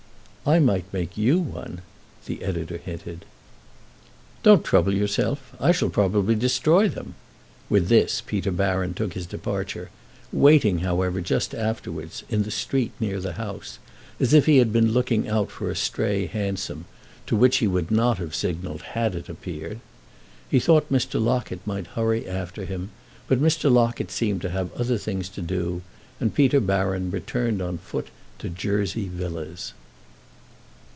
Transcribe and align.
"I 0.43 0.57
might 0.57 0.91
make 0.91 1.17
you 1.19 1.37
one," 1.37 1.81
the 2.25 2.41
editor 2.43 2.77
hinted. 2.79 3.25
"Don't 4.41 4.65
trouble 4.65 4.91
yourself; 4.91 5.53
I 5.59 5.71
shall 5.71 5.91
probably 5.91 6.33
destroy 6.33 6.89
them." 6.89 7.13
With 7.69 7.89
this 7.89 8.23
Peter 8.25 8.51
Baron 8.51 8.95
took 8.95 9.13
his 9.13 9.27
departure, 9.27 9.91
waiting 10.33 10.79
however 10.79 11.21
just 11.21 11.53
afterwards, 11.53 12.23
in 12.27 12.41
the 12.41 12.49
street 12.49 12.91
near 12.99 13.19
the 13.19 13.33
house, 13.33 13.77
as 14.19 14.33
if 14.33 14.47
he 14.47 14.57
had 14.57 14.73
been 14.73 14.91
looking 14.93 15.27
out 15.29 15.51
for 15.51 15.69
a 15.69 15.75
stray 15.75 16.25
hansom, 16.25 16.85
to 17.27 17.35
which 17.35 17.57
he 17.59 17.67
would 17.67 17.91
not 17.91 18.17
have 18.17 18.33
signalled 18.33 18.81
had 18.81 19.13
it 19.13 19.29
appeared. 19.29 19.79
He 20.49 20.59
thought 20.59 20.89
Mr. 20.91 21.21
Locket 21.23 21.59
might 21.67 21.85
hurry 21.85 22.27
after 22.27 22.65
him, 22.65 22.89
but 23.27 23.39
Mr. 23.39 23.71
Locket 23.71 24.09
seemed 24.09 24.41
to 24.41 24.49
have 24.49 24.73
other 24.73 24.97
things 24.97 25.29
to 25.29 25.41
do, 25.43 25.83
and 26.19 26.33
Peter 26.33 26.59
Baron 26.59 27.11
returned 27.11 27.61
on 27.61 27.77
foot 27.77 28.07
to 28.39 28.49
Jersey 28.49 29.07
Villas. 29.07 29.73